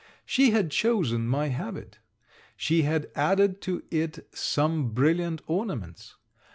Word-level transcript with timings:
She 0.25 0.49
had 0.49 0.71
chosen 0.71 1.27
my 1.27 1.49
habit. 1.49 1.99
She 2.57 2.81
had 2.81 3.11
added 3.13 3.61
to 3.61 3.83
it 3.91 4.27
some 4.35 4.93
brilliant 4.93 5.43
ornaments. 5.45 6.15